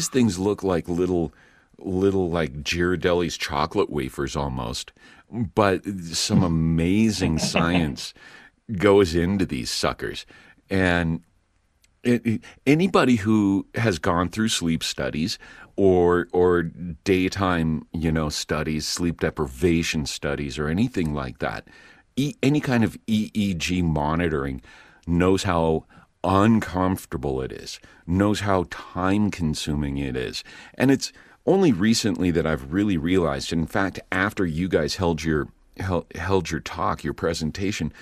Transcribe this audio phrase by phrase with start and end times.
[0.00, 1.30] these things look like little
[1.78, 4.92] little like Ghirardelli's chocolate wafers almost.
[5.30, 8.14] But some amazing science
[8.72, 10.24] goes into these suckers.
[10.70, 11.20] And
[12.02, 15.38] it, it- anybody who has gone through sleep studies
[15.76, 16.62] or or
[17.04, 21.68] daytime, you know, studies, sleep deprivation studies or anything like that,
[22.16, 24.62] e, any kind of EEG monitoring
[25.06, 25.84] knows how
[26.22, 30.44] uncomfortable it is, knows how time consuming it is.
[30.74, 31.12] And it's
[31.46, 35.48] only recently that I've really realized, in fact, after you guys held your
[35.78, 37.92] held, your talk, your presentation,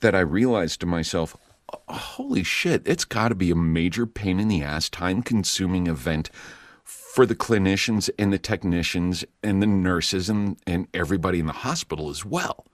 [0.00, 1.36] that I realized to myself,
[1.72, 5.86] oh, holy shit, it's got to be a major pain in the ass, time consuming
[5.86, 6.30] event
[6.84, 12.10] for the clinicians and the technicians and the nurses and, and everybody in the hospital
[12.10, 12.66] as well.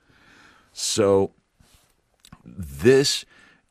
[0.72, 1.32] So,
[2.44, 3.24] this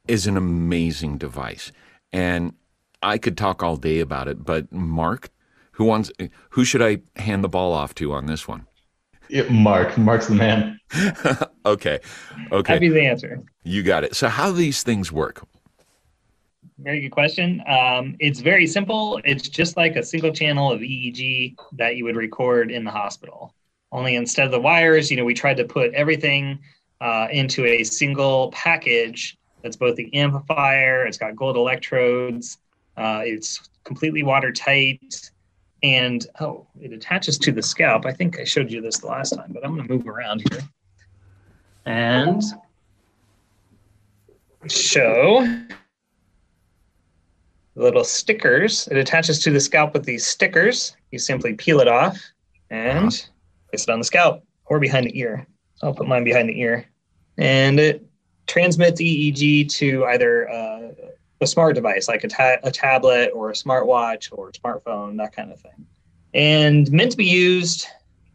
[0.08, 1.72] is an amazing device.
[2.12, 2.54] And
[3.02, 5.30] I could talk all day about it, but Mark,
[5.72, 6.12] who wants
[6.50, 8.66] who should I hand the ball off to on this one?
[9.30, 10.80] Yeah, Mark, Mark's the man.
[11.68, 12.00] Okay.
[12.50, 12.74] Okay.
[12.74, 13.44] Happy to answer.
[13.64, 14.16] You got it.
[14.16, 15.46] So how these things work?
[16.80, 17.62] Very good question.
[17.68, 19.20] Um, it's very simple.
[19.26, 23.54] It's just like a single channel of EEG that you would record in the hospital.
[23.92, 26.60] Only instead of the wires, you know, we tried to put everything
[27.02, 32.58] uh, into a single package that's both the amplifier, it's got gold electrodes,
[32.96, 35.32] uh, it's completely watertight,
[35.84, 38.06] and oh, it attaches to the scalp.
[38.06, 40.44] I think I showed you this the last time, but I'm going to move around
[40.50, 40.62] here
[41.86, 42.42] and
[44.68, 45.48] show
[47.76, 48.88] little stickers.
[48.88, 50.96] It attaches to the scalp with these stickers.
[51.12, 52.20] You simply peel it off
[52.70, 53.10] and
[53.70, 55.48] place it on the scalp or behind the ear.
[55.82, 56.86] I'll put mine behind the ear.
[57.38, 58.07] And it
[58.48, 60.90] transmits EEG to either uh,
[61.42, 65.36] a smart device like a, ta- a tablet or a smartwatch or a smartphone, that
[65.36, 65.86] kind of thing.
[66.34, 67.88] And meant to be used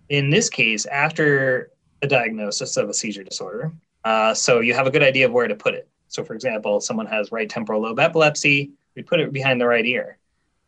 [0.08, 1.70] in this case after
[2.02, 3.72] a diagnosis of a seizure disorder.
[4.04, 5.88] Uh, so you have a good idea of where to put it.
[6.08, 9.86] So, for example, someone has right temporal lobe epilepsy, we put it behind the right
[9.86, 10.18] ear.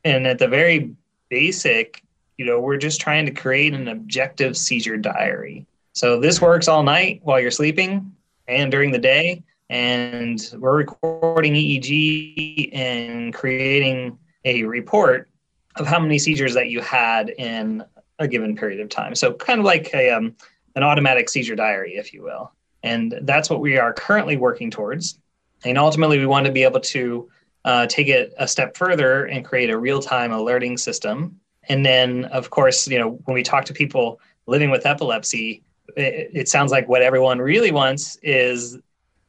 [0.05, 0.95] And at the very
[1.29, 2.03] basic,
[2.39, 5.67] you know, we're just trying to create an objective seizure diary.
[5.93, 8.14] So this works all night while you're sleeping
[8.49, 9.43] and during the day.
[9.71, 15.31] And we're recording EEG and creating a report
[15.77, 17.85] of how many seizures that you had in
[18.19, 19.15] a given period of time.
[19.15, 20.37] So kind of like a, um,
[20.77, 22.53] an automatic seizure diary, if you will.
[22.83, 25.19] And that's what we are currently working towards.
[25.65, 27.31] And ultimately, we want to be able to
[27.65, 31.41] uh, take it a step further and create a real-time alerting system.
[31.69, 35.63] And then, of course, you know, when we talk to people living with epilepsy,
[35.97, 38.79] it, it sounds like what everyone really wants is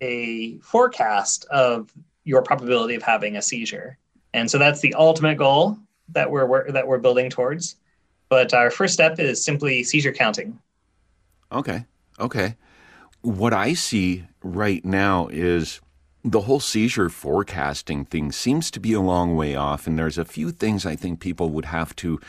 [0.02, 1.92] a forecast of
[2.24, 3.98] your probability of having a seizure.
[4.34, 5.78] And so that's the ultimate goal
[6.10, 7.78] that we're, we're that we're building towards.
[8.30, 10.60] But our first step is simply seizure counting.
[11.52, 11.86] Okay.
[12.20, 12.56] Okay.
[13.22, 15.80] What I see right now is
[16.24, 19.88] the whole seizure forecasting thing seems to be a long way off.
[19.88, 22.20] And there's a few things I think people would have to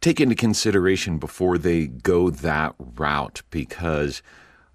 [0.00, 4.22] take into consideration before they go that route because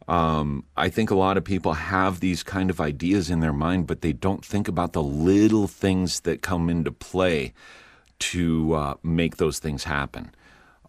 [0.07, 3.87] um, I think a lot of people have these kind of ideas in their mind,
[3.87, 7.53] but they don't think about the little things that come into play
[8.19, 10.31] to uh, make those things happen.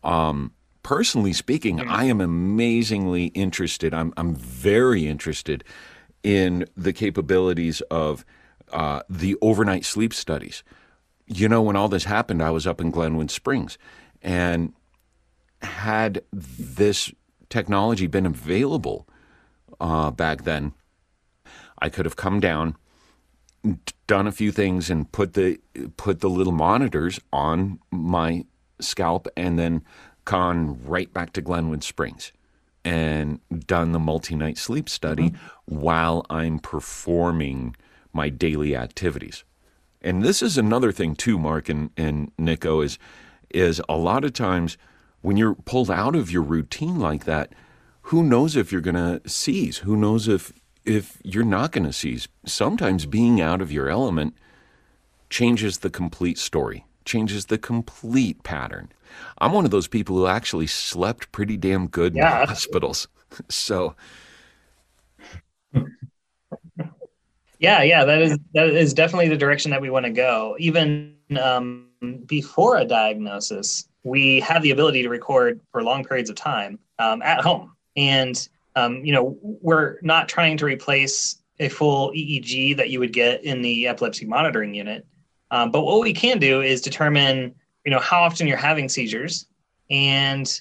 [0.02, 3.94] Um, personally speaking, I am amazingly interested.
[3.94, 5.62] I'm, I'm very interested
[6.22, 8.24] in the capabilities of
[8.72, 10.62] uh, the overnight sleep studies.
[11.26, 13.78] You know, when all this happened, I was up in Glenwood Springs.
[14.22, 14.72] And
[15.60, 17.12] had this
[17.48, 19.08] technology been available
[19.80, 20.72] uh, back then,
[21.78, 22.76] I could have come down,
[24.06, 25.58] done a few things, and put the
[25.96, 28.44] put the little monitors on my
[28.80, 29.82] scalp, and then
[30.24, 32.32] gone right back to Glenwood Springs
[32.84, 35.32] and done the multi night sleep study
[35.66, 37.76] while I'm performing
[38.12, 39.44] my daily activities.
[40.00, 42.98] And this is another thing too, Mark and, and Nico, is
[43.54, 44.76] is a lot of times
[45.22, 47.52] when you're pulled out of your routine like that,
[48.06, 49.78] who knows if you're gonna seize?
[49.78, 50.52] Who knows if
[50.84, 52.28] if you're not gonna seize?
[52.46, 54.34] Sometimes being out of your element
[55.30, 58.90] changes the complete story, changes the complete pattern.
[59.38, 62.42] I'm one of those people who actually slept pretty damn good Yeah.
[62.42, 63.08] in hospitals.
[63.48, 63.96] So
[67.58, 70.56] Yeah, yeah, that is that is definitely the direction that we want to go.
[70.58, 71.90] Even um,
[72.26, 77.22] before a diagnosis, we have the ability to record for long periods of time um,
[77.22, 82.90] at home, and um, you know we're not trying to replace a full EEG that
[82.90, 85.06] you would get in the epilepsy monitoring unit.
[85.50, 87.54] Um, but what we can do is determine
[87.84, 89.46] you know how often you're having seizures.
[89.90, 90.60] And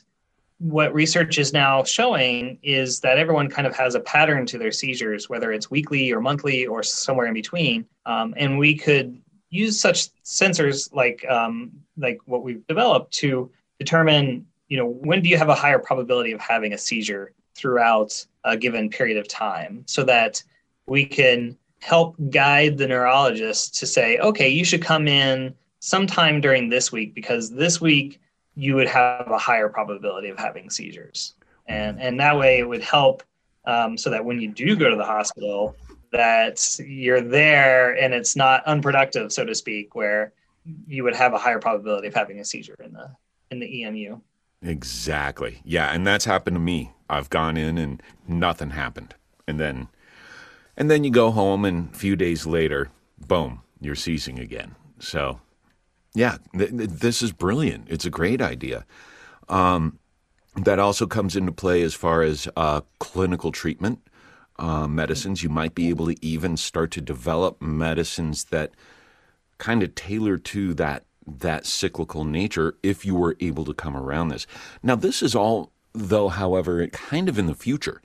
[0.59, 4.71] what research is now showing is that everyone kind of has a pattern to their
[4.71, 7.85] seizures whether it's weekly or monthly or somewhere in between.
[8.05, 9.19] Um, and we could
[9.51, 15.29] use such sensors like um, like what we've developed to determine you know when do
[15.29, 19.83] you have a higher probability of having a seizure throughout a given period of time
[19.85, 20.41] so that
[20.87, 26.69] we can help guide the neurologist to say okay you should come in sometime during
[26.69, 28.19] this week because this week
[28.55, 31.33] you would have a higher probability of having seizures.
[31.67, 33.23] And and that way it would help
[33.65, 35.75] um, so that when you do go to the hospital
[36.11, 40.33] that you're there and it's not unproductive so to speak where
[40.87, 43.09] you would have a higher probability of having a seizure in the
[43.49, 44.17] in the EMU
[44.61, 45.61] exactly.
[45.63, 46.91] Yeah and that's happened to me.
[47.09, 49.15] I've gone in and nothing happened.
[49.47, 49.87] And then
[50.77, 52.89] and then you go home and a few days later
[53.27, 54.75] boom you're seizing again.
[54.99, 55.39] So
[56.13, 57.87] yeah, th- th- this is brilliant.
[57.89, 58.85] It's a great idea.
[59.47, 59.97] Um,
[60.55, 64.01] that also comes into play as far as uh, clinical treatment
[64.61, 65.43] uh, medicines.
[65.43, 68.71] You might be able to even start to develop medicines that
[69.57, 74.29] kind of tailor to that that cyclical nature if you were able to come around
[74.29, 74.47] this.
[74.81, 78.01] Now, this is all, though, however, kind of in the future.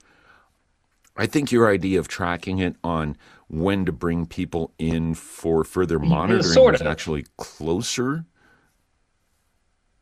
[1.15, 3.17] I think your idea of tracking it on
[3.47, 6.81] when to bring people in for further monitoring sort of.
[6.81, 8.25] is actually closer.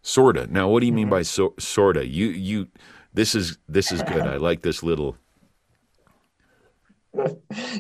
[0.02, 0.48] Sorta.
[0.48, 1.12] Now, what do you mean mm-hmm.
[1.12, 2.06] by so, sorta?
[2.06, 2.68] You you
[3.14, 4.22] this is this is good.
[4.22, 5.16] I like this little.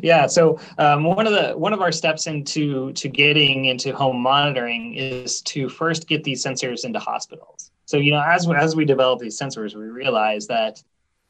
[0.01, 0.27] Yeah.
[0.27, 4.95] So um, one of the one of our steps into to getting into home monitoring
[4.95, 7.71] is to first get these sensors into hospitals.
[7.85, 10.81] So you know, as as we develop these sensors, we realize that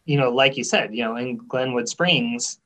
[0.06, 2.60] you know, like you said, you know, in Glenwood Springs,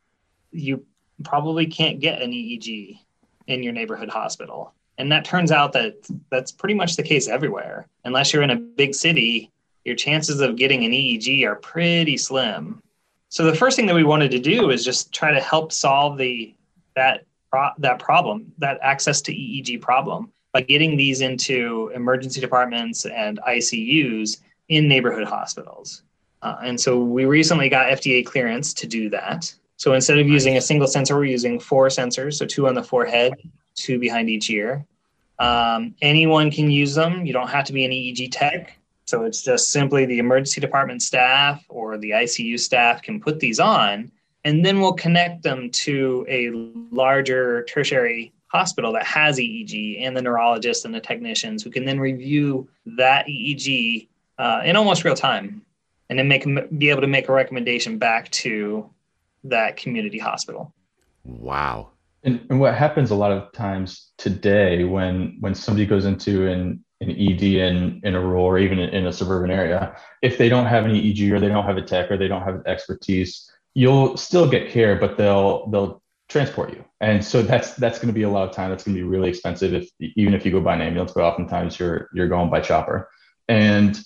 [0.52, 0.86] you
[1.24, 3.00] probably can't get an EEG
[3.48, 4.74] in your neighborhood hospital.
[4.98, 5.96] And that turns out that
[6.30, 7.88] that's pretty much the case everywhere.
[8.04, 9.50] Unless you're in a big city,
[9.86, 12.82] your chances of getting an EEG are pretty slim.
[13.30, 16.18] So the first thing that we wanted to do is just try to help solve
[16.18, 16.54] the
[16.96, 17.26] that
[17.78, 24.42] that problem, that access to EEG problem by getting these into emergency departments and ICUs
[24.70, 26.04] in neighborhood hospitals.
[26.42, 29.54] Uh, and so we recently got FDA clearance to do that.
[29.78, 32.84] So instead of using a single sensor, we're using four sensors, so two on the
[32.84, 33.34] forehead,
[33.76, 34.86] two behind each ear.
[35.40, 37.26] Um, anyone can use them.
[37.26, 38.79] You don't have to be an EEG tech.
[39.10, 43.60] So it's just simply the emergency department staff or the ICU staff can put these
[43.60, 44.12] on,
[44.46, 46.52] and then we'll connect them to a
[46.96, 52.00] larger tertiary hospital that has EEG and the neurologists and the technicians who can then
[52.00, 54.08] review that EEG
[54.38, 55.64] uh, in almost real time
[56.12, 56.46] and then make
[56.78, 58.88] be able to make a recommendation back to
[59.44, 60.72] that community hospital.
[61.26, 61.90] Wow.
[62.24, 66.84] And, and what happens a lot of times today when when somebody goes into an
[67.02, 70.66] an ED in, in a rural or even in a suburban area, if they don't
[70.66, 74.18] have any EG or they don't have a tech or they don't have expertise, you'll
[74.18, 76.84] still get care, but they'll they'll transport you.
[77.02, 78.70] And so that's that's going to be a lot of time.
[78.70, 81.24] That's going to be really expensive if even if you go by an ambulance, but
[81.24, 83.10] oftentimes you're you're going by chopper.
[83.48, 84.00] And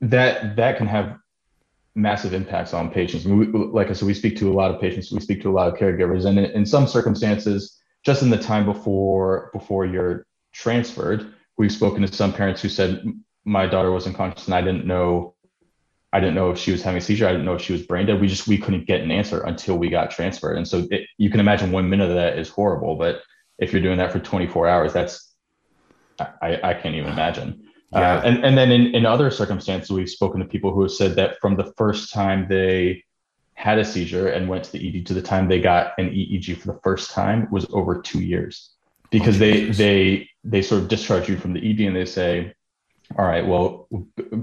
[0.00, 1.16] that that can have
[1.94, 3.24] massive impacts on patients.
[3.24, 5.52] We, like I said, we speak to a lot of patients, we speak to a
[5.52, 10.26] lot of caregivers, and in, in some circumstances, just in the time before before you're
[10.52, 13.04] transferred, we've spoken to some parents who said,
[13.44, 15.34] "My daughter was unconscious, and I didn't know."
[16.12, 17.28] I didn't know if she was having a seizure.
[17.28, 18.20] I didn't know if she was brain dead.
[18.20, 20.56] We just we couldn't get an answer until we got transferred.
[20.56, 23.22] And so it, you can imagine one minute of that is horrible, but
[23.60, 25.32] if you're doing that for 24 hours, that's
[26.18, 27.62] I, I can't even imagine.
[27.92, 28.16] Yeah.
[28.16, 31.14] Uh, and, and then in, in other circumstances, we've spoken to people who have said
[31.14, 33.04] that from the first time they
[33.54, 36.56] had a seizure and went to the ED to the time they got an EEG
[36.56, 38.70] for the first time was over two years
[39.10, 42.54] because they they they sort of discharge you from the ED and they say,
[43.18, 43.88] all right, well,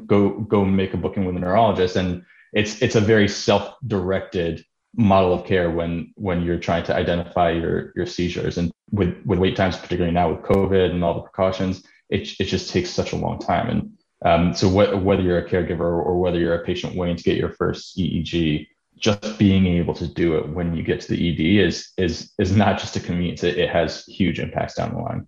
[0.05, 4.63] go go make a booking with a neurologist, and it's it's a very self-directed
[4.95, 8.57] model of care when when you're trying to identify your your seizures.
[8.57, 12.45] And with with wait times, particularly now with COVID and all the precautions, it, it
[12.45, 13.69] just takes such a long time.
[13.69, 17.23] And um, so wh- whether you're a caregiver or whether you're a patient waiting to
[17.23, 21.29] get your first EEG, just being able to do it when you get to the
[21.31, 23.43] ED is is is not just a convenience.
[23.43, 25.27] It, it has huge impacts down the line.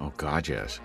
[0.00, 0.80] Oh God, yes,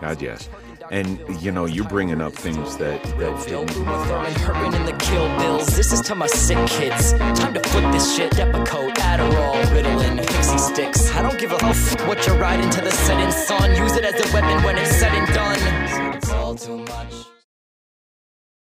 [0.00, 0.48] God, yes.
[0.90, 3.70] And you know, you're bringing up things that that didn't.
[3.70, 5.66] Hurting in the kill bills.
[5.68, 7.12] This is to my sick kids.
[7.12, 8.30] Time to flip this shit.
[8.32, 11.10] Depakote, Adderall, Ritalin, Pixie sticks.
[11.12, 13.74] I don't give a f- what you're riding to the setting sun.
[13.74, 16.03] Use it as a weapon when it's said and done.